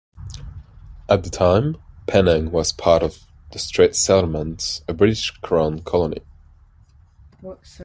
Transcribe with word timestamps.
At 1.07 1.23
the 1.23 1.29
time, 1.29 1.77
Penang 2.07 2.49
was 2.49 2.71
part 2.71 3.03
of 3.03 3.19
the 3.51 3.59
Straits 3.59 3.99
Settlement, 3.99 4.81
a 4.87 4.95
British 4.95 5.29
Crown 5.29 5.81
colony. 5.81 6.23